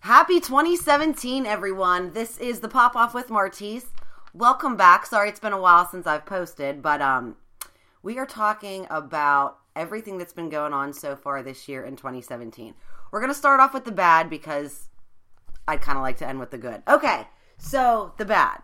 [0.00, 2.12] Happy 2017, everyone.
[2.12, 3.86] This is the Pop Off with Martise.
[4.34, 5.06] Welcome back.
[5.06, 7.36] Sorry it's been a while since I've posted, but um
[8.02, 12.74] we are talking about everything that's been going on so far this year in 2017.
[13.10, 14.88] We're going to start off with the bad because
[15.66, 16.82] I'd kind of like to end with the good.
[16.88, 17.26] Okay.
[17.58, 18.62] So, the bad.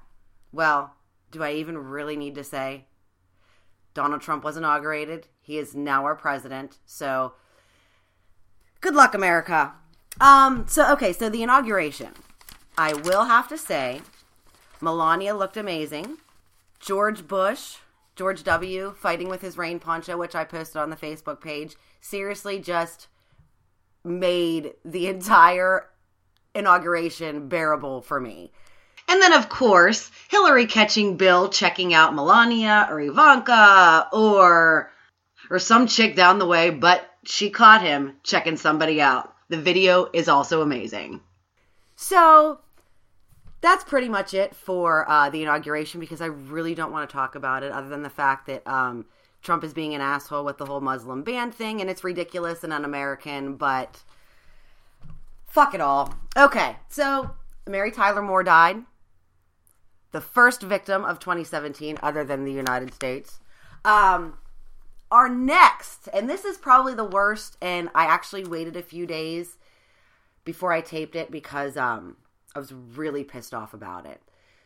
[0.52, 0.94] Well,
[1.30, 2.86] do I even really need to say
[3.92, 5.28] Donald Trump was inaugurated?
[5.40, 6.78] He is now our president.
[6.84, 7.34] So,
[8.84, 9.72] good luck America.
[10.20, 12.10] Um so okay, so the inauguration.
[12.76, 14.02] I will have to say
[14.82, 16.18] Melania looked amazing.
[16.80, 17.78] George Bush,
[18.14, 22.58] George W, fighting with his rain poncho, which I posted on the Facebook page, seriously
[22.58, 23.08] just
[24.04, 25.86] made the entire
[26.54, 28.52] inauguration bearable for me.
[29.08, 34.92] And then, of course, Hillary catching Bill checking out Melania or Ivanka or
[35.48, 39.34] or some chick down the way, but she caught him checking somebody out.
[39.48, 41.20] The video is also amazing.
[41.96, 42.60] So
[43.60, 47.34] that's pretty much it for uh, the inauguration because I really don't want to talk
[47.34, 49.06] about it other than the fact that um,
[49.42, 52.72] Trump is being an asshole with the whole Muslim ban thing and it's ridiculous and
[52.72, 54.02] un American, but
[55.46, 56.14] fuck it all.
[56.36, 57.30] Okay, so
[57.66, 58.78] Mary Tyler Moore died.
[60.12, 63.40] The first victim of 2017, other than the United States.
[63.84, 64.38] Um,
[65.14, 69.58] our next, and this is probably the worst, and I actually waited a few days
[70.44, 72.16] before I taped it because um,
[72.52, 74.20] I was really pissed off about it.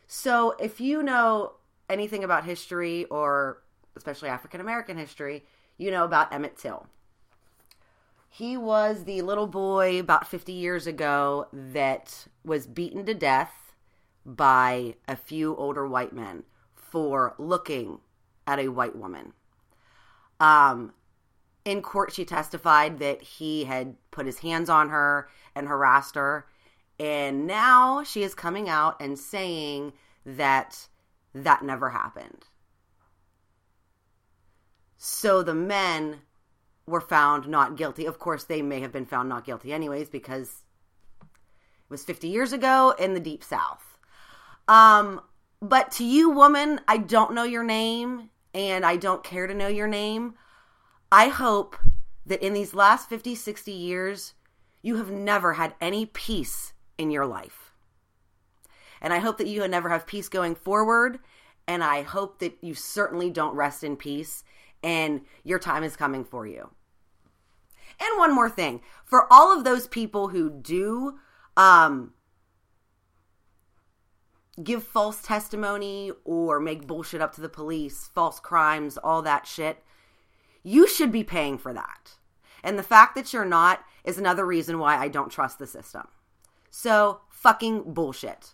[0.07, 1.53] So, if you know
[1.87, 3.61] anything about history, or
[3.95, 5.45] especially African American history,
[5.77, 6.87] you know about Emmett Till.
[8.27, 13.75] He was the little boy about 50 years ago that was beaten to death
[14.25, 17.99] by a few older white men for looking
[18.47, 19.33] at a white woman.
[20.39, 20.93] Um,
[21.65, 26.47] in court, she testified that he had put his hands on her and harassed her.
[26.99, 29.93] And now she is coming out and saying
[30.25, 30.87] that
[31.33, 32.45] that never happened.
[34.97, 36.17] So the men
[36.85, 38.05] were found not guilty.
[38.05, 40.63] Of course, they may have been found not guilty anyways because
[41.21, 41.27] it
[41.89, 43.97] was 50 years ago in the deep south.
[44.67, 45.21] Um,
[45.61, 49.67] but to you, woman, I don't know your name and I don't care to know
[49.67, 50.33] your name.
[51.11, 51.75] I hope
[52.25, 54.33] that in these last 50, 60 years,
[54.81, 57.73] you have never had any peace in your life.
[59.01, 61.19] And I hope that you never have peace going forward.
[61.67, 64.43] And I hope that you certainly don't rest in peace
[64.83, 66.69] and your time is coming for you.
[67.99, 71.19] And one more thing for all of those people who do
[71.57, 72.13] um,
[74.63, 79.83] give false testimony or make bullshit up to the police, false crimes, all that shit,
[80.63, 82.17] you should be paying for that.
[82.63, 86.07] And the fact that you're not is another reason why I don't trust the system.
[86.69, 88.53] So, fucking bullshit.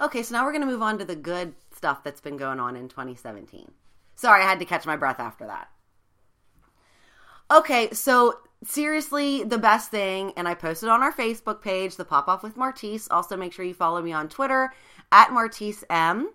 [0.00, 2.60] Okay, so now we're going to move on to the good stuff that's been going
[2.60, 3.70] on in 2017.
[4.14, 5.68] Sorry, I had to catch my breath after that.
[7.50, 12.28] Okay, so seriously, the best thing, and I posted on our Facebook page, the Pop
[12.28, 13.08] Off with Martise.
[13.10, 14.72] Also, make sure you follow me on Twitter
[15.12, 16.30] at Martise M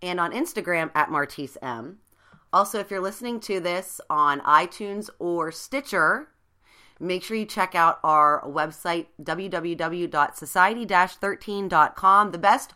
[0.00, 1.98] and on Instagram at Martise M.
[2.52, 6.28] Also, if you're listening to this on iTunes or Stitcher,
[7.00, 12.74] make sure you check out our website, www.society 13.com, the best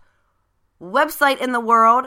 [0.81, 2.06] website in the world,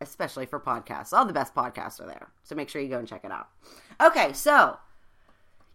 [0.00, 1.12] especially for podcasts.
[1.12, 2.28] All the best podcasts are there.
[2.42, 3.48] So make sure you go and check it out.
[4.00, 4.78] Okay, so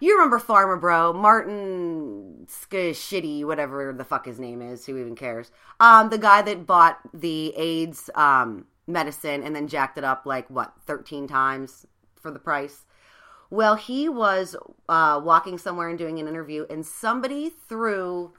[0.02, 5.52] you remember Pharma Bro, Martin Shitty, whatever the fuck his name is, who even cares?
[5.80, 10.50] Um, the guy that bought the AIDS um, medicine and then jacked it up like
[10.50, 11.86] what 13 times
[12.20, 12.86] for the price?
[13.50, 14.56] Well he was
[14.90, 18.34] uh, walking somewhere and doing an interview and somebody threw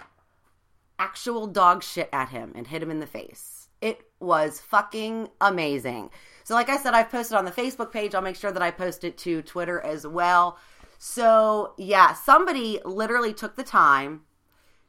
[0.98, 3.68] actual dog shit at him and hit him in the face.
[3.80, 6.10] It was fucking amazing.
[6.44, 8.14] So like i said i've posted on the facebook page.
[8.14, 10.58] I'll make sure that i post it to twitter as well
[11.04, 14.20] so yeah somebody literally took the time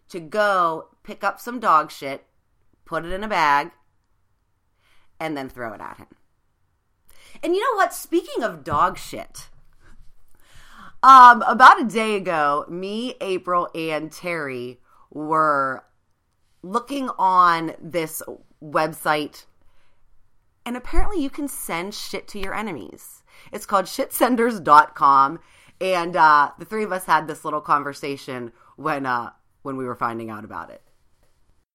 [0.07, 2.25] to go pick up some dog shit
[2.85, 3.71] put it in a bag
[5.19, 6.07] and then throw it at him.
[7.41, 7.93] And you know what?
[7.93, 9.49] Speaking of dog shit,
[11.01, 15.83] um, about a day ago, me, April, and Terry were
[16.61, 18.21] looking on this
[18.63, 19.45] website,
[20.65, 23.23] and apparently you can send shit to your enemies.
[23.51, 25.39] It's called shitsenders.com.
[25.83, 29.31] And uh, the three of us had this little conversation when uh,
[29.63, 30.81] when we were finding out about it.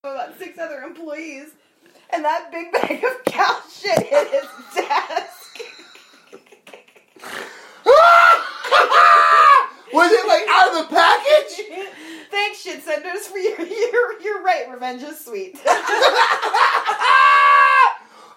[0.03, 1.51] About six other employees
[2.11, 5.61] and that big bag of cow shit hit his desk.
[9.93, 11.89] Was it like out of the package?
[12.31, 14.71] Thanks, shit senders, for your your you're right.
[14.71, 15.61] Revenge is sweet.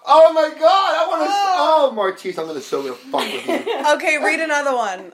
[0.06, 1.26] Oh my god, I want to.
[1.28, 1.30] Oh.
[1.30, 1.88] Ah.
[1.88, 3.82] Oh, Martise, I'm gonna so gonna fuck with you.
[3.94, 5.12] Okay, read another one.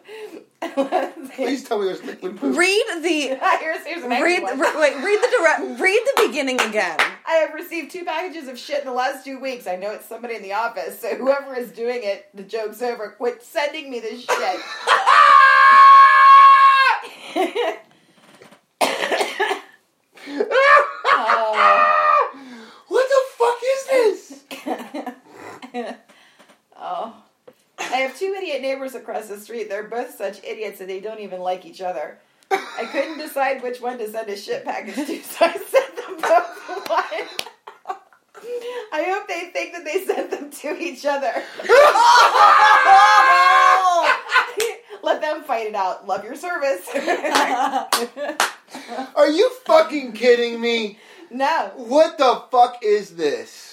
[1.36, 2.56] Please tell me there's liquid poop.
[2.56, 4.60] Read the here's here's an read extra one.
[4.60, 6.98] re- wait, read the direct read the beginning again.
[7.26, 9.66] I have received two packages of shit in the last two weeks.
[9.66, 13.10] I know it's somebody in the office, so whoever is doing it, the joke's over.
[13.10, 14.60] Quit sending me this shit.
[21.10, 22.30] oh.
[22.88, 24.44] what the fuck is this?
[26.76, 27.14] oh.
[27.80, 29.68] I have two idiot neighbors across the street.
[29.70, 32.18] They're both such idiots that they don't even like each other.
[32.50, 36.16] I couldn't decide which one to send a shit package to, so I sent them
[36.20, 37.46] both one.
[38.92, 41.32] I hope they think that they sent them to each other.
[45.02, 46.06] Let them fight it out.
[46.06, 46.86] Love your service.
[49.16, 50.98] Are you fucking kidding me?
[51.30, 51.72] no.
[51.76, 53.67] What the fuck is this?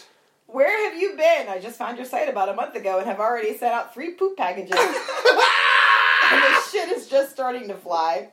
[0.56, 1.50] Where have you been?
[1.50, 4.13] I just found your site about a month ago and have already sent out three
[4.13, 4.72] poop packages.
[4.80, 8.30] and the shit is just starting to fly.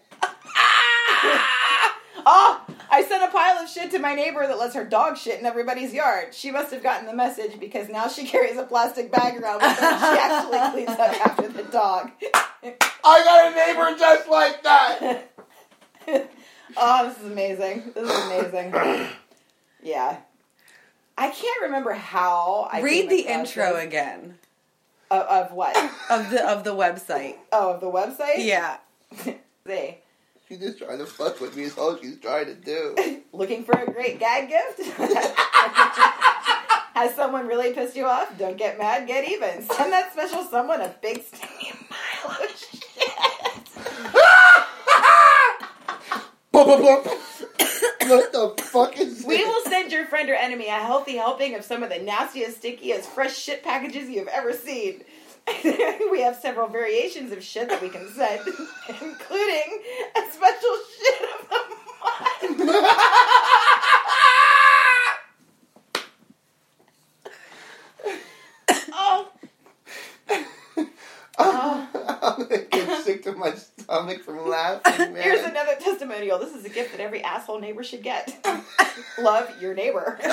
[2.24, 5.40] oh, I sent a pile of shit to my neighbor that lets her dog shit
[5.40, 6.32] in everybody's yard.
[6.32, 9.76] She must have gotten the message because now she carries a plastic bag around with
[9.80, 9.98] her.
[9.98, 12.12] She actually cleans up after the dog.
[12.22, 15.32] I got a neighbor just like that.
[16.76, 17.90] oh, this is amazing.
[17.96, 19.08] This is amazing.
[19.84, 20.18] Yeah.
[21.22, 23.84] I can't remember how I read the intro this.
[23.84, 24.38] again
[25.08, 25.76] Of, of what?
[26.10, 27.36] of the of the website.
[27.52, 28.38] Oh, of the website?
[28.38, 28.78] Yeah.
[29.64, 29.98] See.
[30.48, 31.62] She's just trying to fuck with me.
[31.62, 33.22] Is all she's trying to do.
[33.32, 34.80] Looking for a great gag gift?
[36.94, 38.36] Has someone really pissed you off?
[38.36, 39.62] Don't get mad, get even.
[39.62, 42.82] Send that special someone a big steamy pile of shit.
[48.08, 49.26] What the fuck is this?
[49.26, 52.58] We will send your friend or enemy a healthy helping of some of the nastiest,
[52.58, 55.04] stickiest, fresh shit packages you have ever seen.
[56.10, 58.40] we have several variations of shit that we can send,
[58.88, 59.82] including
[60.16, 62.88] a special shit of the month.
[68.92, 69.28] oh,
[70.28, 71.88] oh.
[71.94, 72.18] oh.
[72.22, 73.81] I'm gonna get sick to my stomach
[74.24, 75.22] from laughing, man.
[75.22, 76.38] here's another testimonial.
[76.38, 78.34] This is a gift that every asshole neighbor should get.
[79.18, 80.18] Love your neighbor.
[80.24, 80.28] oh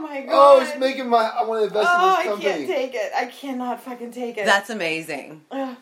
[0.00, 0.28] my god.
[0.30, 1.24] oh, it's making my.
[1.24, 2.50] I want to invest Oh, in this company.
[2.50, 3.12] I can't take it.
[3.16, 4.44] I cannot fucking take it.
[4.44, 5.42] That's amazing.
[5.50, 5.76] Ugh.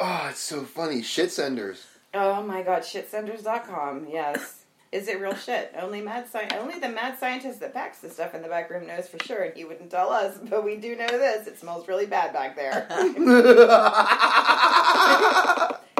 [0.00, 1.02] oh, it's so funny.
[1.02, 1.84] Shit senders.
[2.14, 4.06] Oh my god, shitsenders.com.
[4.10, 4.64] Yes.
[4.90, 5.74] Is it real shit?
[5.78, 8.86] Only mad sci- only the mad scientist that packs the stuff in the back room
[8.86, 11.46] knows for sure, and he wouldn't tell us, but we do know this.
[11.46, 12.86] It smells really bad back there.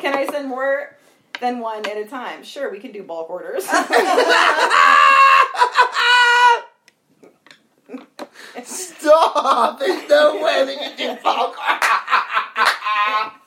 [0.00, 0.96] Can I send more
[1.40, 2.42] than one at a time?
[2.42, 3.64] Sure, we can do bulk orders.
[8.64, 9.78] Stop!
[9.80, 11.56] There's no way they can do bulk.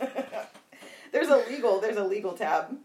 [1.11, 2.77] there's a legal, there's a legal tab.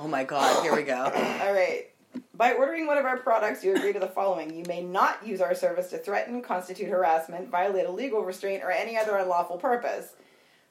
[0.00, 0.94] Oh my god, here we go.
[1.42, 1.86] All right.
[2.34, 4.54] By ordering one of our products, you agree to the following.
[4.54, 8.70] You may not use our service to threaten, constitute harassment, violate a legal restraint, or
[8.70, 10.12] any other unlawful purpose.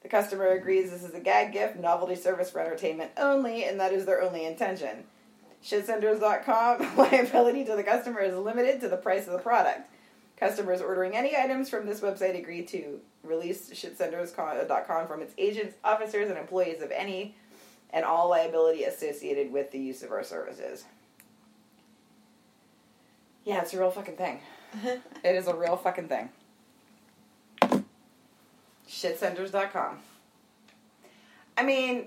[0.02, 3.92] The customer agrees this is a gag gift, novelty service for entertainment only, and that
[3.92, 5.04] is their only intention.
[5.62, 9.90] Shitsenders.com liability to the customer is limited to the price of the product.
[10.38, 16.30] Customers ordering any items from this website agree to release shitsenders.com from its agents, officers,
[16.30, 17.34] and employees of any
[17.90, 20.84] and all liability associated with the use of our services.
[23.44, 24.40] Yeah, it's a real fucking thing.
[24.84, 26.28] it is a real fucking thing.
[28.88, 29.98] Shitsenders.com.
[31.56, 32.06] I mean,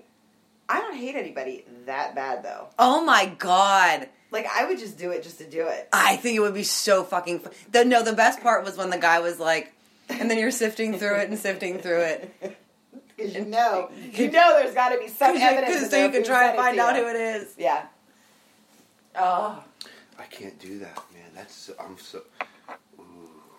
[0.69, 2.69] I don't hate anybody that bad though.
[2.79, 4.07] Oh my god.
[4.31, 5.89] Like I would just do it just to do it.
[5.91, 7.53] I think it would be so fucking fun.
[7.71, 9.73] The, no, the best part was when the guy was like,
[10.09, 12.57] and then you're sifting through it and sifting through it.
[13.15, 15.75] Because you know, you know, there's got to be some evidence.
[15.75, 17.53] Because so you can try and find out who it is.
[17.57, 17.85] Yeah.
[19.15, 19.63] Oh,
[20.17, 21.29] I can't do that, man.
[21.35, 22.21] That's so, I'm so.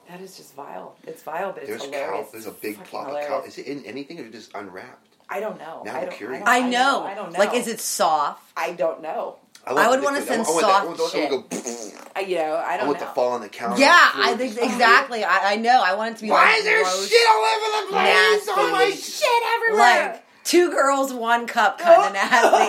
[0.09, 0.97] that is just vile.
[1.07, 2.27] It's vile, but it's There's hilarious.
[2.27, 2.33] cow.
[2.33, 3.43] There's a big Fucking plot of cow.
[3.43, 5.09] Is it in anything or just unwrapped?
[5.29, 5.83] I don't know.
[5.85, 6.43] Now I I'm don't, curious.
[6.47, 7.05] I, I don't, know.
[7.05, 7.39] I don't know.
[7.39, 8.53] Like, is it soft?
[8.57, 9.37] I don't know.
[9.67, 11.99] I would wanna send I want that- soft I want, I want.
[12.15, 13.07] I, you know, I I don't want know.
[13.07, 13.81] to fall on the counter.
[13.81, 15.25] Yeah, I think exactly.
[15.25, 15.81] I, I know.
[15.83, 18.47] I want it to be Why like is there shit all over the place?
[18.47, 18.73] nasty.
[18.73, 20.13] My shit everywhere!
[20.13, 22.67] Like two girls, one cup kind of nasty.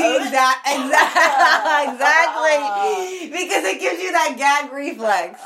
[0.00, 1.14] See exact, exact,
[1.92, 3.30] exactly.
[3.30, 5.38] Because it gives you that gag reflex.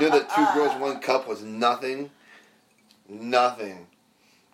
[0.00, 2.10] you know that two girls, one cup was nothing.
[3.08, 3.86] Nothing.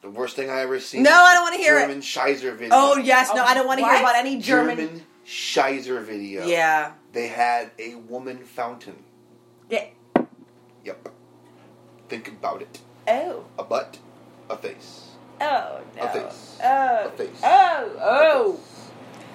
[0.00, 1.02] The worst thing I ever seen.
[1.02, 1.82] No, I don't wanna hear it.
[1.82, 2.70] German Scheiser video.
[2.72, 4.02] Oh yes, no, I don't want to hear What?
[4.02, 4.76] about any German.
[4.76, 6.46] German Scheiser video.
[6.46, 6.92] Yeah.
[7.12, 9.02] They had a woman fountain.
[9.68, 9.86] Yeah.
[10.84, 11.08] Yep.
[12.08, 12.78] Think about it.
[13.08, 13.44] Oh.
[13.58, 13.98] A butt,
[14.48, 15.08] a face,
[15.40, 16.02] Oh no.
[16.02, 16.58] A face.
[16.62, 17.06] Oh.
[17.06, 17.40] A face.
[17.42, 17.92] Oh.
[18.00, 18.60] Oh.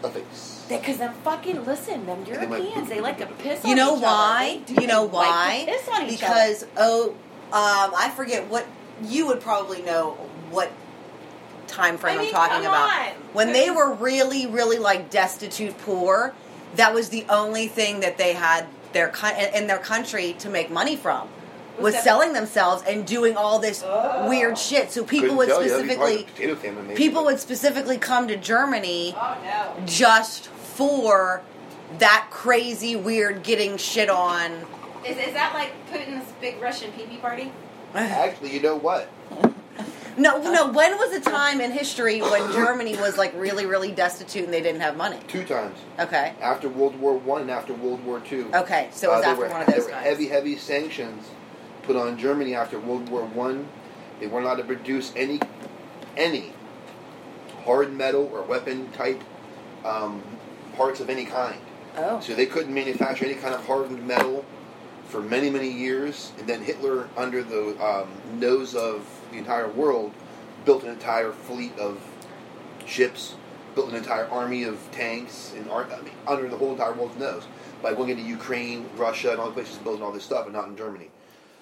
[0.03, 0.65] a face.
[0.69, 3.59] Because them fucking listen, them they might- Europeans, they like to piss.
[3.59, 3.65] Off.
[3.65, 4.59] You on know each why?
[4.63, 4.65] Other.
[4.65, 4.81] They do.
[4.81, 5.63] You know They like to why?
[5.67, 7.09] piss on each Because oh,
[7.51, 8.65] um, I forget what
[9.03, 10.17] you would probably know
[10.53, 10.71] what
[11.67, 12.89] time frame I mean, am talking about.
[12.89, 13.07] on.
[13.33, 16.33] When they were really, really like destitute, poor,
[16.75, 19.11] that was the only thing that they had their
[19.55, 21.27] in their country to make money from.
[21.79, 24.29] Was Was selling themselves and doing all this Oh.
[24.29, 24.91] weird shit.
[24.91, 27.97] So people Couldn't would tell you, that'd be probably specifically the famine, people would specifically
[27.97, 29.85] come to Germany Oh no.
[29.87, 31.41] just for
[31.97, 34.51] that crazy weird getting shit on.
[35.03, 37.51] Is, is that like Putin's big Russian pee-pee party?
[37.95, 39.09] Actually, you know what?
[40.17, 40.71] No, no.
[40.71, 44.61] When was a time in history when Germany was like really, really destitute and they
[44.61, 45.19] didn't have money?
[45.27, 48.49] Two times Okay, after World War One and after World War Two.
[48.53, 48.89] okay.
[48.91, 51.29] So it was Uh, after were, one of those there were heavy, heavy sanctions
[51.83, 53.67] put on Germany after World War One.
[54.19, 55.39] They weren't allowed to produce any,
[56.15, 56.53] any
[57.65, 59.21] hard metal or weapon type
[59.83, 60.21] um,
[60.77, 61.59] parts of any kind.
[61.97, 62.19] Oh.
[62.19, 64.45] So they couldn't manufacture any kind of hardened metal
[65.13, 66.31] for many, many years.
[66.39, 70.11] And then Hitler, under the um, nose of the entire world,
[70.65, 72.01] built an entire fleet of
[72.87, 73.35] ships,
[73.75, 77.19] built an entire army of tanks, and ar- I mean, under the whole entire world's
[77.19, 77.43] nose
[77.83, 80.67] by going into Ukraine, Russia, and all the places building all this stuff, and not
[80.67, 81.11] in Germany.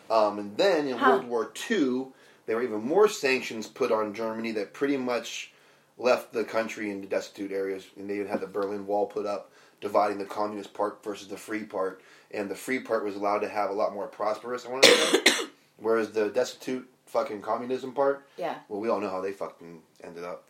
[0.10, 1.10] Um, and then in Huh.
[1.10, 2.05] World War II,
[2.46, 5.51] there were even more sanctions put on Germany that pretty much
[5.98, 9.51] left the country into destitute areas, and they even had the Berlin Wall put up,
[9.81, 12.01] dividing the communist part versus the free part.
[12.34, 14.90] And the free part was allowed to have a lot more prosperous, I want to
[14.90, 15.46] say,
[15.78, 18.56] whereas the destitute fucking communism part, Yeah.
[18.70, 20.48] well, we all know how they fucking ended up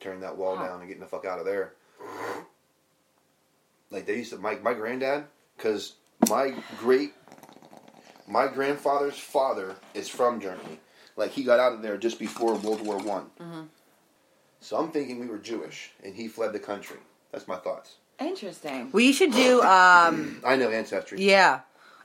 [0.00, 0.66] tearing that wall Huh.
[0.66, 1.74] down and getting the fuck out of there.
[3.90, 5.24] Like they used to, my my granddad,
[5.56, 5.94] because
[6.28, 7.12] my great,
[8.28, 10.78] my grandfather's father is from Germany.
[11.16, 13.26] Like he got out of there just before World War One.
[13.40, 13.62] Mm-hmm.
[14.60, 16.98] So I'm thinking we were Jewish and he fled the country.
[17.32, 17.96] That's my thoughts.
[18.20, 18.90] Interesting.
[18.92, 19.62] We should do.
[19.62, 21.20] um I know ancestry.
[21.22, 21.60] Yeah,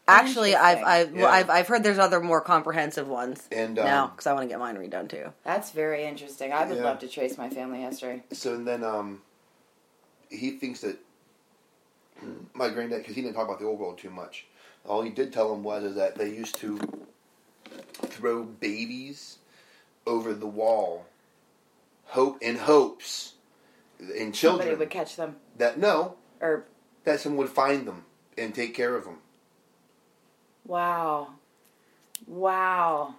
[0.08, 1.28] actually, I've I've, Yeah.
[1.28, 3.48] I've I've heard there's other more comprehensive ones.
[3.52, 5.34] And um, now, because I want to get mine redone too.
[5.44, 6.54] That's very interesting.
[6.54, 6.84] I would Yeah.
[6.84, 8.24] love to trace my family history.
[8.32, 9.22] So and then um,
[10.30, 10.98] he thinks that
[12.54, 14.46] my granddad, because he didn't talk about the old world too much.
[14.88, 16.80] All he did tell him was is that they used to
[18.04, 19.38] throw babies
[20.08, 21.06] over the wall,
[22.06, 23.34] hope in hopes,
[24.00, 26.66] in children Somebody would catch them, that no, or
[27.04, 28.06] that someone would find them
[28.38, 29.18] and take care of them.
[30.66, 31.30] wow,
[32.28, 33.16] wow.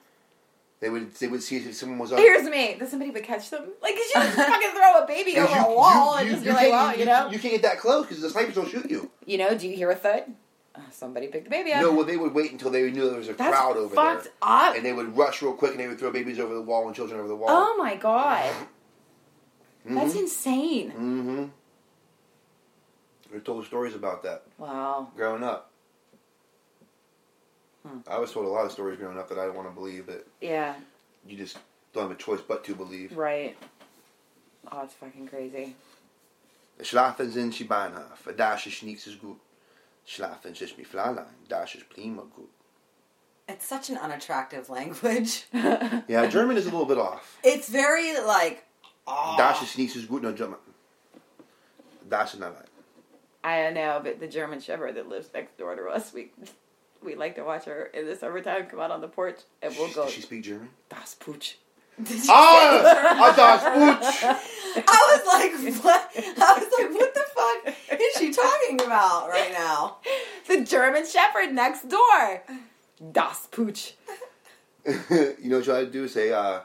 [0.81, 2.19] They would they would see if someone was up.
[2.19, 2.77] Here's me.
[2.79, 3.65] That somebody would catch them.
[3.81, 6.45] Like, you just fucking throw a baby over You- a wall you- and you- just
[6.45, 9.11] be like, you know, you can't get that close because the snipers don't shoot you.
[9.25, 9.57] you know.
[9.57, 10.25] Do you hear a thud?
[10.75, 11.81] Uh, somebody picked the baby up.
[11.81, 14.25] No, well, they would wait until they knew there was a That's crowd over fucked
[14.25, 14.33] there.
[14.43, 14.77] up.
[14.77, 16.95] and they would rush real quick and they would throw babies over the wall and
[16.95, 17.49] children over the wall.
[17.49, 18.53] Oh my god,
[19.95, 20.21] that's Mhm.
[20.21, 20.91] insane.
[20.91, 21.45] Mm-hmm.
[23.33, 25.11] We told stories about that Wow.
[25.17, 25.71] growing up.
[27.87, 27.99] Hmm.
[28.09, 30.07] I was told a lot of stories growing up that I didn't want to believe,
[30.07, 30.75] but Yeah.
[31.25, 31.59] you just
[31.93, 33.17] don't have a choice but to believe.
[33.17, 33.57] Right.
[34.71, 35.77] Oh, it's fucking crazy.
[36.81, 39.39] Schlafen sind sie Bahnhof, das ist nichts ist gut.
[40.05, 42.51] Schlafen ist mich Fräulein, das ist prima gut.
[43.49, 45.47] It's such an unattractive language.
[45.53, 47.39] Yeah, German is a little bit off.
[47.45, 48.65] It's very like.
[49.07, 49.37] Ah.
[49.37, 50.59] Das ist nichts ist gut, no German.
[52.09, 52.69] Das ist not right.
[53.45, 56.31] I don't know, but the German Shepherd that lives next door to us, we
[57.03, 59.89] we like to watch her in the summertime come out on the porch and we'll
[59.93, 60.71] go Does she speak German?
[60.89, 61.57] Das Pooch.
[62.29, 64.23] Ah, das Putsch.
[64.77, 66.11] I was like, what?
[66.17, 69.97] I was like, what the fuck is she talking about right now?
[70.47, 72.43] The German Shepherd next door.
[73.13, 73.95] Das Pooch.
[74.87, 76.07] you know what you ought to do?
[76.09, 76.61] Say, uh,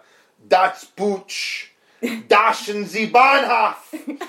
[0.48, 1.71] Das Putsch.
[2.02, 3.76] Daschen Sie Bahnhof.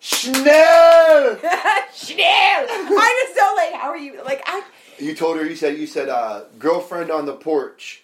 [0.00, 1.36] Schnell.
[1.94, 2.66] Schnell!
[2.66, 4.62] I just don't like, how are you, like, I,
[4.98, 5.44] You told her.
[5.44, 5.76] You said.
[5.78, 6.08] You said.
[6.08, 8.02] Uh, girlfriend on the porch.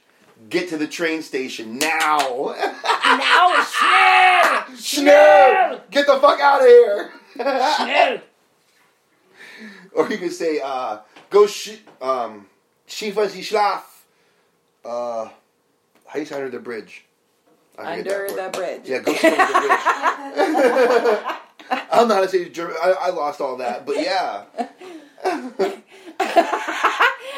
[0.51, 2.55] Get to the train station now.
[3.03, 3.65] now
[4.69, 4.77] schnell!
[4.77, 5.81] Schnell.
[5.91, 7.11] Get the fuck out of here.
[7.35, 8.21] Schnell!
[9.95, 10.99] or you could say, uh,
[11.31, 12.47] go sh- um,
[12.87, 13.81] Shifa Sie Schlaf.
[14.85, 15.25] Uh,
[16.05, 17.06] how do you say under the bridge?
[17.78, 18.83] I under the bridge.
[18.85, 19.52] Yeah, ghost under the
[20.35, 21.37] bridge.
[21.92, 22.76] I'm not a city German.
[22.83, 24.45] I, I lost all that, but yeah.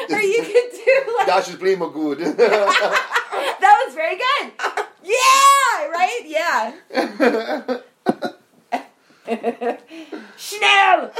[0.09, 4.51] or you could do like Das ist prima that was very good.
[5.03, 6.21] Yeah, right?
[6.25, 6.73] Yeah.
[10.37, 11.11] Schnell!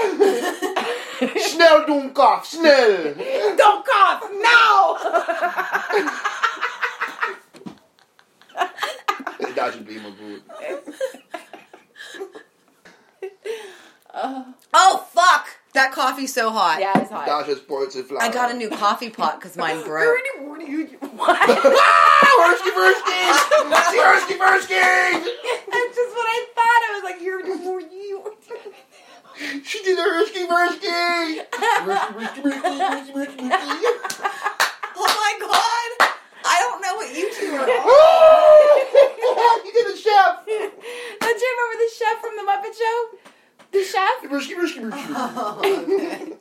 [1.38, 3.14] schnell, Dummkopf, schnell!
[3.56, 4.89] Dummkopf, now!
[16.40, 16.78] So hot.
[16.80, 17.26] yeah, it's hot.
[17.26, 18.22] Dasha sports and flower.
[18.24, 20.18] I got a new coffee pot because mine broke.
[21.20, 21.40] What?
[21.40, 23.22] Hersky Versky!
[24.00, 24.80] Hersky Versky!
[24.80, 26.82] That's just what I thought.
[26.88, 28.36] I was like, you're more you.
[29.64, 31.44] She did a Hersky Versky!
[31.52, 33.90] Hersky Versky, Hersky Versky, Hersky
[34.96, 36.10] Oh my god!
[36.46, 37.70] I don't know what you two are on.
[37.70, 38.86] Oh!
[38.94, 39.64] Versky!
[39.64, 40.46] He did a chef!
[40.46, 43.29] Don't you remember the chef from the Muppet Show?
[43.72, 44.30] The chef?
[44.30, 46.38] Hersky Versky Versky.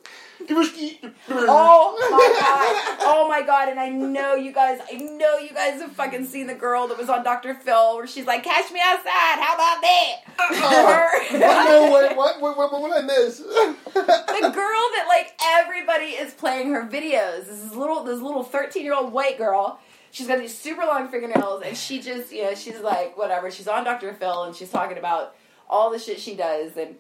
[0.49, 2.97] Hersky Oh my god!
[3.01, 3.69] Oh my god!
[3.69, 4.81] And I know you guys.
[4.91, 7.55] I know you guys have fucking seen the girl that was on Dr.
[7.55, 9.05] Phil, where she's like, "Catch me outside."
[9.39, 10.15] How about that?
[10.41, 13.39] Oh, no, what, what, what, what, what I miss?
[13.39, 17.47] the girl that like everybody is playing her videos.
[17.47, 19.81] This is little this little thirteen year old white girl.
[20.11, 23.51] She's got these super long fingernails, and she just you know she's like whatever.
[23.51, 24.15] She's on Dr.
[24.15, 25.35] Phil, and she's talking about
[25.69, 26.97] all the shit she does, and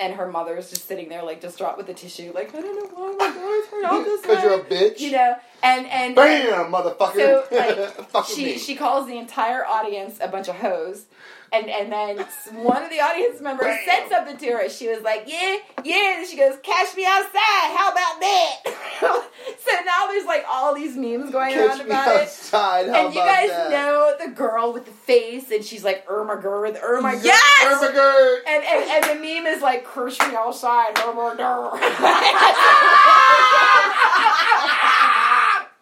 [0.00, 2.74] and her mother is just sitting there like distraught with the tissue, like I don't
[2.76, 4.20] know why my daughter turned out this.
[4.22, 4.98] Because you're a bitch.
[5.00, 7.14] you know, and and Bam, motherfucker.
[7.14, 8.58] so like Fuck she me.
[8.58, 11.04] she calls the entire audience a bunch of hoes.
[11.52, 12.18] And and then
[12.64, 13.78] one of the audience members Bam.
[13.84, 14.68] said something to her.
[14.68, 17.74] She was like, "Yeah, yeah." And she goes, "Catch me outside.
[17.76, 18.56] How about that?"
[19.58, 22.22] so now there's like all these memes going Catch around about it.
[22.22, 22.88] outside.
[22.88, 23.70] How And you guys that?
[23.70, 27.24] know the girl with the face, and she's like Irma Gerd, Irma Gerd.
[27.24, 27.82] Yes!
[27.82, 28.42] Irma Gerd.
[28.46, 31.80] And, and and the meme is like, "Curse me outside, Irma Gerd."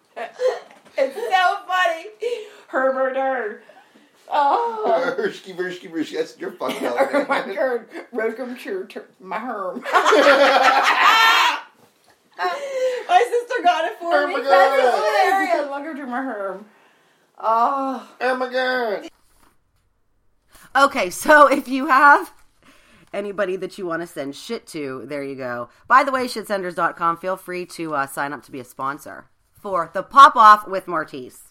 [0.96, 2.06] it's so funny,
[2.68, 3.62] Herbert Gerd.
[4.30, 5.14] Oh.
[5.18, 6.16] Hersky, Versky, Versky.
[6.16, 6.96] That's your fucked up.
[7.12, 7.54] Irma man.
[7.54, 8.86] Gerd, welcome to
[9.20, 9.82] my home.
[13.08, 14.34] My sister got it for Oh me.
[14.34, 14.94] my That's God.
[14.94, 15.68] hilarious.
[15.70, 16.66] Welcome to my home.
[17.38, 18.08] Oh.
[18.20, 19.08] Irma Gerd.
[20.76, 22.32] Okay, so if you have
[23.12, 25.68] anybody that you want to send shit to, there you go.
[25.88, 29.90] By the way, shitsenders.com, feel free to uh, sign up to be a sponsor for
[29.94, 31.44] the pop off with Martise.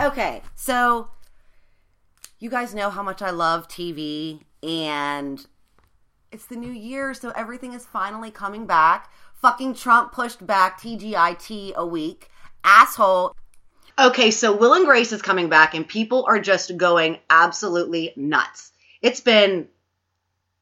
[0.00, 1.08] Okay, so
[2.38, 5.44] you guys know how much I love TV, and
[6.30, 9.10] it's the new year, so everything is finally coming back.
[9.40, 12.30] Fucking Trump pushed back TGIT a week.
[12.64, 13.34] Asshole.
[13.98, 18.72] Okay, so Will and Grace is coming back, and people are just going absolutely nuts.
[19.02, 19.68] It's been,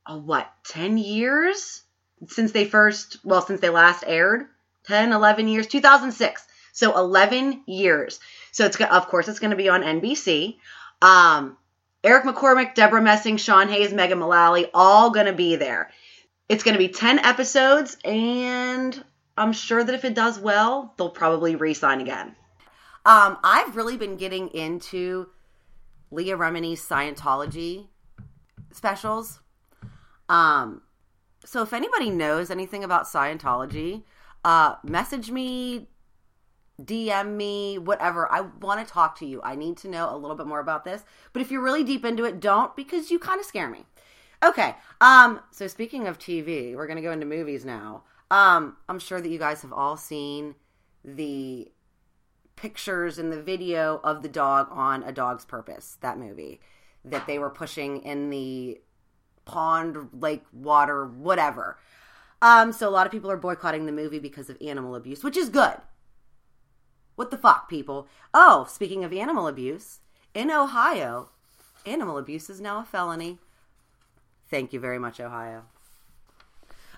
[0.07, 1.83] oh, what, 10 years
[2.29, 4.47] since they first, well, since they last aired?
[4.85, 5.67] 10, 11 years?
[5.67, 6.47] 2006.
[6.73, 8.21] So 11 years.
[8.53, 10.57] So it's, of course, it's going to be on NBC.
[11.03, 11.57] Um,
[12.07, 15.91] Eric McCormack, Deborah Messing, Sean Hayes, Megan Mullally, all going to be there.
[16.49, 19.05] It's going to be 10 episodes, and
[19.37, 22.37] I'm sure that if it does well, they'll probably re sign again.
[23.05, 25.31] Um, I've really been getting into
[26.13, 27.89] Leah Remini's Scientology
[28.71, 29.41] specials.
[30.29, 30.83] Um,
[31.45, 34.05] so if anybody knows anything about Scientology,
[34.45, 35.89] uh, message me,
[36.83, 38.31] DM me, whatever.
[38.31, 39.41] I want to talk to you.
[39.43, 41.03] I need to know a little bit more about this.
[41.33, 43.85] But if you're really deep into it, don't because you kind of scare me.
[44.45, 44.75] Okay.
[45.01, 48.05] Um, so speaking of TV, we're going to go into movies now.
[48.31, 50.55] Um, I'm sure that you guys have all seen
[51.05, 51.71] the
[52.57, 56.61] pictures and the video of the dog on A Dog's Purpose, that movie
[57.05, 58.81] that they were pushing in the
[59.45, 61.79] pond, lake, water, whatever.
[62.43, 65.37] Um, so a lot of people are boycotting the movie because of animal abuse, which
[65.37, 65.77] is good.
[67.17, 68.07] What the fuck, people?
[68.33, 70.01] Oh, speaking of animal abuse,
[70.35, 71.31] in Ohio,
[71.85, 73.39] animal abuse is now a felony.
[74.51, 75.65] Thank you very much, Ohio.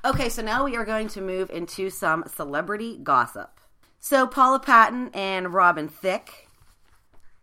[0.04, 3.61] Okay, so now we are going to move into some celebrity gossip.
[4.00, 6.48] So Paula Patton and Robin Thicke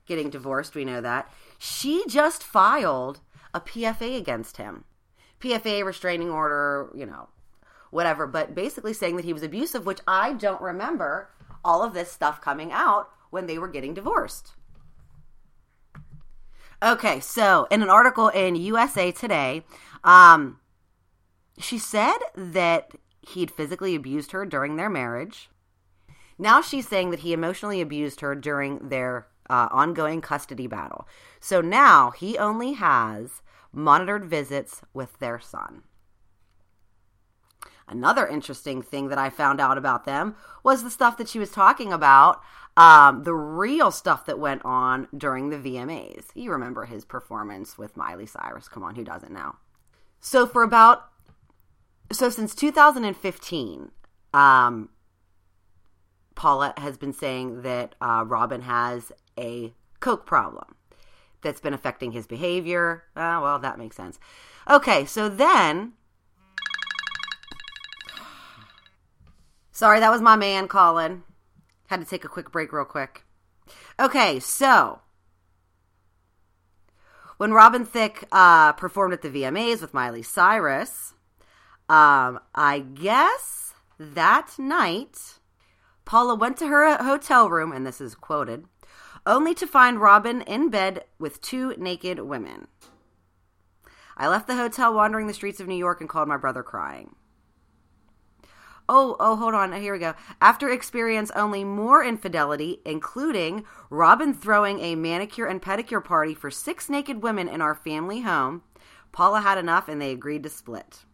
[0.06, 1.32] getting divorced, we know that.
[1.58, 3.22] She just filed
[3.54, 4.84] a PFA against him.
[5.40, 7.30] PFA restraining order, you know,
[7.90, 11.30] whatever, but basically saying that he was abusive, which I don't remember
[11.66, 14.54] all of this stuff coming out when they were getting divorced.
[16.82, 19.64] Okay, so in an article in USA Today,
[20.04, 20.60] um,
[21.58, 25.50] she said that he'd physically abused her during their marriage.
[26.38, 31.08] Now she's saying that he emotionally abused her during their uh, ongoing custody battle.
[31.40, 35.84] So now he only has monitored visits with their son.
[37.88, 41.52] Another interesting thing that I found out about them was the stuff that she was
[41.52, 42.42] talking about,
[42.76, 46.26] um, the real stuff that went on during the VMAs.
[46.34, 48.68] You remember his performance with Miley Cyrus.
[48.68, 49.58] Come on, who doesn't now?
[50.20, 51.10] So for about
[52.12, 53.92] so since 2015,
[54.34, 54.90] Um,
[56.36, 60.76] Paula has been saying that uh, Robin has a coke problem
[61.42, 63.04] that's been affecting his behavior.
[63.16, 64.20] Uh, well, that makes sense.
[64.70, 65.94] Okay, so then.
[69.76, 71.24] Sorry, that was my man calling.
[71.88, 73.26] Had to take a quick break, real quick.
[74.00, 75.02] Okay, so
[77.36, 81.14] when Robin Thicke uh, performed at the VMAs with Miley Cyrus,
[81.90, 85.40] um, I guess that night
[86.06, 88.64] Paula went to her hotel room, and this is quoted,
[89.26, 92.70] only to find Robin in bed with two naked women.
[94.16, 97.18] I left the hotel wandering the streets of New York and called my brother crying.
[98.88, 99.74] Oh, oh, hold on.
[99.74, 100.14] Here we go.
[100.40, 106.90] After experience only more infidelity, including Robin throwing a manicure and pedicure party for six
[106.90, 108.62] naked women in our family home,
[109.12, 111.06] Paula had enough and they agreed to split.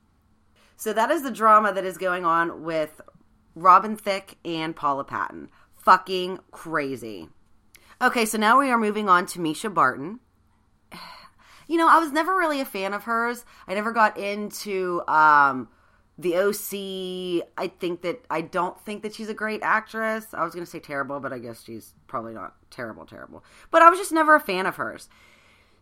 [0.75, 2.99] So that is the drama that is going on with
[3.55, 5.49] Robin Thicke and Paula Patton.
[5.75, 7.29] Fucking crazy.
[8.01, 10.19] Okay, so now we are moving on to Mischa Barton.
[11.67, 13.45] You know, I was never really a fan of hers.
[13.65, 15.69] I never got into um,
[16.21, 17.47] the OC.
[17.57, 20.27] I think that I don't think that she's a great actress.
[20.33, 23.43] I was going to say terrible, but I guess she's probably not terrible, terrible.
[23.69, 25.09] But I was just never a fan of hers.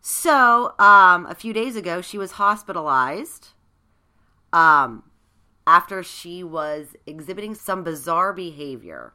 [0.02, 3.50] So, um, a few days ago, she was hospitalized.
[4.52, 5.04] Um,
[5.70, 9.14] after she was exhibiting some bizarre behavior.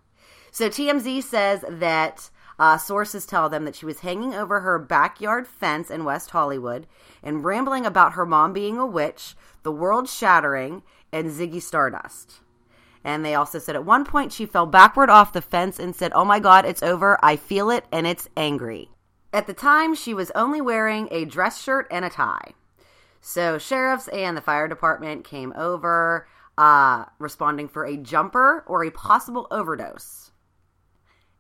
[0.53, 5.49] So TMZ says that uh, sources tell them that she was hanging over her backyard
[5.49, 6.87] fence in West Hollywood
[7.25, 9.35] and rambling about her mom being a witch,
[9.65, 12.41] the world shattering, and Ziggy Stardust.
[13.05, 16.13] And they also said at one point she fell backward off the fence and said,
[16.15, 17.19] Oh my God, it's over.
[17.23, 18.91] I feel it and it's angry.
[19.33, 22.53] At the time, she was only wearing a dress shirt and a tie.
[23.21, 28.91] So sheriffs and the fire department came over uh, responding for a jumper or a
[28.91, 30.31] possible overdose.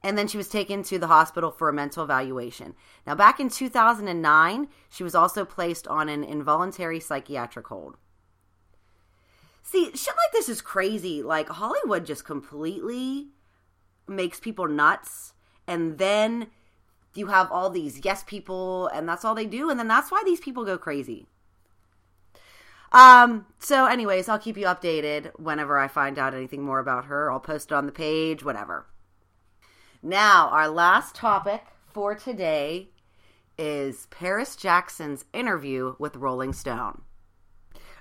[0.02, 2.74] And then she was taken to the hospital for a mental evaluation.
[3.06, 7.96] Now, back in 2009, she was also placed on an involuntary psychiatric hold.
[9.64, 11.22] See, shit like this is crazy.
[11.22, 13.29] Like, Hollywood just completely
[14.07, 15.33] makes people nuts.
[15.66, 16.48] And then
[17.14, 19.70] you have all these yes people, and that's all they do.
[19.70, 21.27] And then that's why these people go crazy.
[22.92, 27.33] Um, so anyways, I'll keep you updated whenever I find out anything more about her.
[27.33, 28.87] I'll post it on the page, whatever.
[30.03, 32.90] Now, our last topic for today
[33.57, 37.03] is Paris Jackson's interview with Rolling Stone.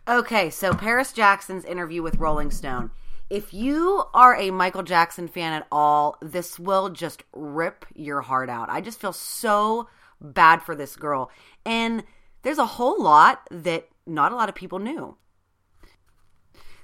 [0.06, 2.92] Okay, so Paris Jackson's interview with Rolling Stone.
[3.30, 8.50] If you are a Michael Jackson fan at all, this will just rip your heart
[8.50, 8.70] out.
[8.70, 9.88] I just feel so
[10.20, 11.32] bad for this girl.
[11.66, 12.04] And
[12.42, 15.16] there's a whole lot that not a lot of people knew.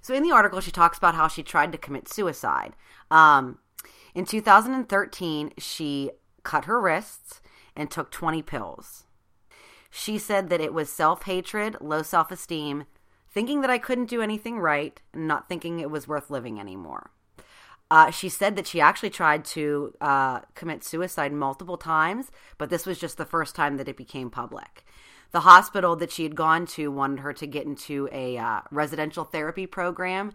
[0.02, 2.74] So in the article, she talks about how she tried to commit suicide.
[3.12, 3.60] Um,
[4.16, 6.12] in 2013, she
[6.44, 7.42] cut her wrists
[7.76, 9.04] and took 20 pills.
[9.90, 12.86] She said that it was self hatred, low self esteem,
[13.32, 17.12] thinking that I couldn't do anything right, and not thinking it was worth living anymore.
[17.92, 22.86] Uh, she said that she actually tried to uh, commit suicide multiple times, but this
[22.86, 24.86] was just the first time that it became public
[25.32, 29.24] the hospital that she had gone to wanted her to get into a uh, residential
[29.24, 30.32] therapy program.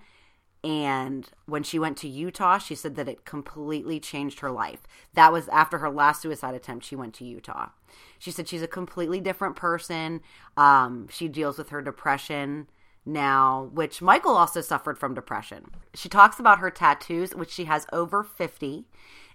[0.63, 4.81] And when she went to Utah, she said that it completely changed her life.
[5.13, 7.71] That was after her last suicide attempt, she went to Utah.
[8.19, 10.23] She said she's a completely different person.
[10.57, 12.69] Um, she deals with her depression
[13.07, 15.71] now, which Michael also suffered from depression.
[15.95, 18.87] She talks about her tattoos, which she has over 50,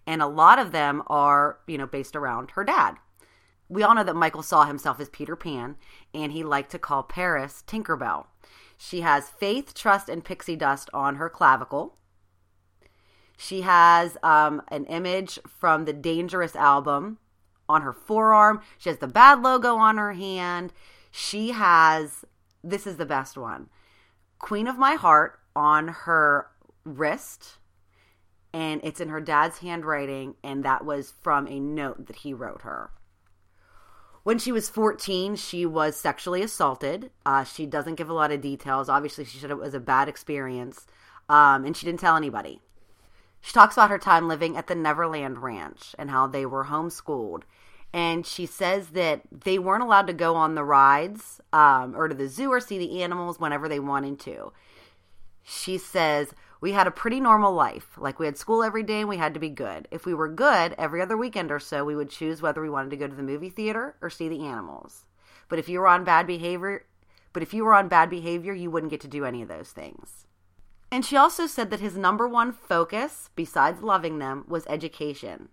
[0.08, 2.98] and a lot of them are, you know, based around her dad
[3.70, 5.78] we all know that Michael saw himself as Peter Pan,
[6.14, 8.26] and he liked to call Paris Tinkerbell.
[8.78, 11.96] She has faith, trust, and pixie dust on her clavicle.
[13.38, 17.20] She has um, an image from the Dangerous album
[17.70, 18.62] on her forearm.
[18.78, 20.74] She has the bad logo on her hand.
[21.12, 22.26] She has,
[22.64, 23.70] this is the best one
[24.40, 26.48] Queen of My Heart on her
[26.84, 27.58] wrist.
[28.52, 32.64] And it's in her dad's handwriting, and that was from a note that he wrote
[32.64, 32.90] her.
[34.24, 37.12] When she was 14, she was sexually assaulted.
[37.26, 38.90] Uh, she doesn't give a lot of details.
[38.90, 40.88] Obviously, she said it was a bad experience,
[41.30, 42.60] um, and she didn't tell anybody.
[43.42, 47.44] She talks about her time living at the Neverland Ranch and how they were homeschooled.
[47.92, 52.16] And she says that they weren't allowed to go on the rides um, or to
[52.16, 54.54] the zoo or see the animals whenever they wanted to.
[55.44, 57.98] She says, we had a pretty normal life.
[57.98, 59.88] Like we had school every day and we had to be good.
[59.90, 62.92] If we were good, every other weekend or so, we would choose whether we wanted
[62.92, 65.06] to go to the movie theater or see the animals.
[65.48, 66.86] But if you were on bad behavior,
[67.34, 69.72] but if you were on bad behavior, you wouldn't get to do any of those
[69.72, 70.28] things.
[70.92, 75.50] And she also said that his number one focus, besides loving them, was education.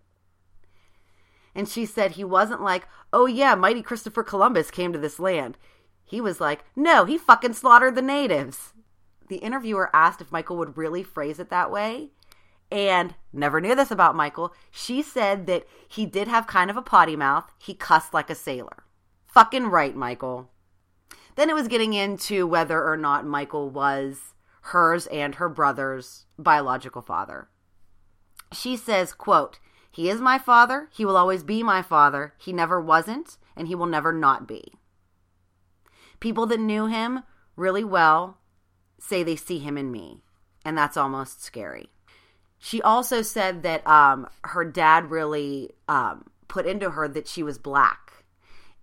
[1.57, 5.57] And she said he wasn't like, oh yeah, mighty Christopher Columbus came to this land.
[6.05, 8.75] He was like, no, he fucking slaughtered the natives.
[9.29, 12.11] The interviewer asked if Michael would really phrase it that way.
[12.71, 14.53] And never knew this about Michael.
[14.71, 17.51] She said that he did have kind of a potty mouth.
[17.59, 18.85] He cussed like a sailor.
[19.27, 20.51] Fucking right, Michael.
[21.37, 27.01] Then it was getting into whether or not Michael was hers and her brother's biological
[27.01, 27.49] father.
[28.53, 29.59] She says, quote,
[29.97, 30.91] He is my father.
[30.93, 32.35] He will always be my father.
[32.37, 34.75] He never wasn't, and he will never not be.
[36.21, 37.23] People that knew him
[37.57, 38.37] really well
[39.01, 40.21] say they see him in me,
[40.67, 41.89] and that's almost scary.
[42.59, 47.57] She also said that um, her dad really um, put into her that she was
[47.57, 48.23] black,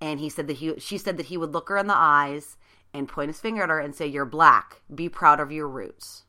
[0.02, 0.80] and he said that he.
[0.80, 2.58] She said that he would look her in the eyes
[2.92, 4.82] and point his finger at her and say, "You're black.
[4.94, 6.24] Be proud of your roots."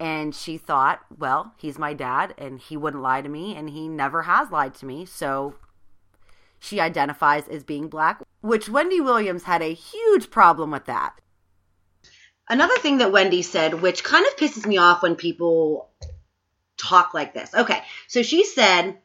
[0.00, 3.86] And she thought, well, he's my dad, and he wouldn't lie to me, and he
[3.86, 5.56] never has lied to me, so
[6.58, 11.14] she identifies as being black, which Wendy Williams had a huge problem with that.
[12.48, 15.90] Another thing that Wendy said, which kind of pisses me off when people
[16.78, 17.54] talk like this.
[17.54, 18.98] Okay, so she said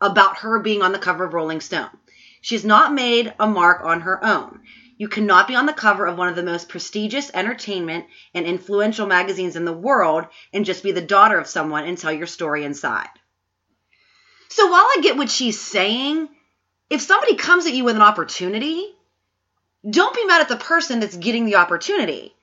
[0.00, 1.88] about her being on the cover of Rolling Stone.
[2.42, 4.60] She's not made a mark on her own.
[4.98, 9.06] You cannot be on the cover of one of the most prestigious entertainment and influential
[9.06, 12.64] magazines in the world and just be the daughter of someone and tell your story
[12.64, 13.08] inside.
[14.48, 16.28] So while I get what she's saying,
[16.88, 18.94] if somebody comes at you with an opportunity,
[19.88, 22.34] don't be mad at the person that's getting the opportunity.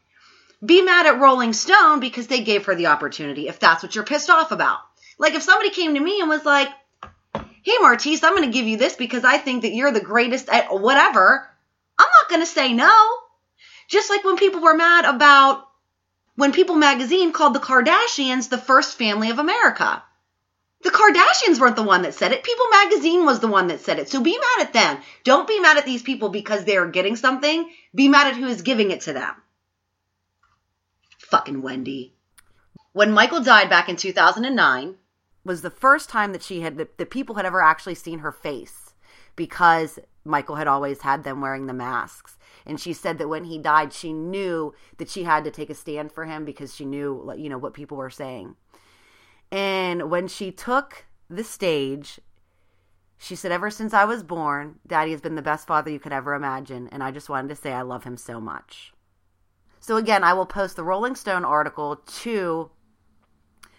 [0.63, 4.03] Be mad at Rolling Stone because they gave her the opportunity, if that's what you're
[4.05, 4.79] pissed off about.
[5.17, 6.69] Like if somebody came to me and was like,
[7.63, 10.49] hey, Martise, I'm going to give you this because I think that you're the greatest
[10.49, 11.49] at whatever.
[12.23, 13.09] Not going to say no.
[13.89, 15.67] Just like when people were mad about
[16.35, 20.01] when People magazine called the Kardashians the first family of America.
[20.83, 22.45] The Kardashians weren't the one that said it.
[22.45, 24.07] People magazine was the one that said it.
[24.07, 24.99] So be mad at them.
[25.25, 27.69] Don't be mad at these people because they're getting something.
[27.93, 29.35] Be mad at who is giving it to them.
[31.17, 32.15] Fucking Wendy.
[32.93, 34.95] When Michael died back in 2009
[35.43, 38.31] was the first time that she had that, that people had ever actually seen her
[38.31, 38.93] face
[39.35, 42.37] because Michael had always had them wearing the masks.
[42.65, 45.75] And she said that when he died, she knew that she had to take a
[45.75, 48.55] stand for him because she knew, you know, what people were saying.
[49.51, 52.19] And when she took the stage,
[53.17, 56.13] she said, Ever since I was born, Daddy has been the best father you could
[56.13, 56.87] ever imagine.
[56.91, 58.93] And I just wanted to say I love him so much.
[59.79, 62.71] So, again, I will post the Rolling Stone article to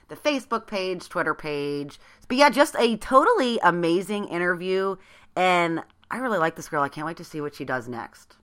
[0.09, 1.99] the Facebook page, Twitter page.
[2.29, 4.97] But yeah, just a totally amazing interview.
[5.35, 6.83] And I really like this girl.
[6.83, 8.37] I can't wait to see what she does next.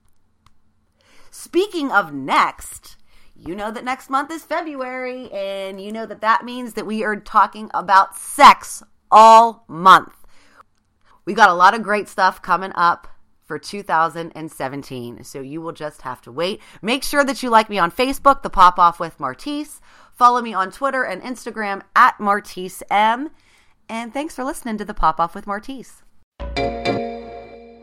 [1.29, 2.97] Speaking of next,
[3.35, 7.03] you know that next month is February, and you know that that means that we
[7.03, 10.15] are talking about sex all month.
[11.25, 13.07] We got a lot of great stuff coming up
[13.43, 16.61] for 2017, so you will just have to wait.
[16.81, 19.81] Make sure that you like me on Facebook, The Pop Off with Martise.
[20.13, 23.29] Follow me on Twitter and Instagram at Martise M.
[23.89, 26.03] And thanks for listening to The Pop Off with Martise.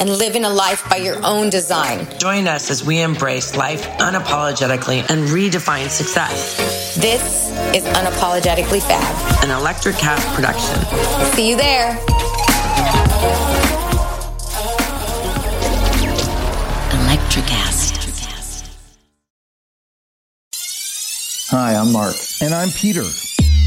[0.00, 2.08] and living a life by your own design.
[2.18, 6.96] Join us as we embrace life unapologetically and redefine success.
[6.96, 10.74] This is Unapologetically Fab, an Electric Cat production.
[11.34, 11.96] See you there.
[16.96, 17.98] Electricast.
[21.50, 22.14] Hi, I'm Mark.
[22.40, 23.02] And I'm Peter.